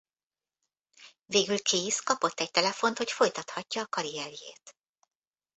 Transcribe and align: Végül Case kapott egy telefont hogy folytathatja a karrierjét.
Végül 1.25 1.57
Case 1.57 2.01
kapott 2.03 2.39
egy 2.39 2.51
telefont 2.51 2.97
hogy 2.97 3.11
folytathatja 3.11 3.81
a 3.81 3.87
karrierjét. 3.87 4.75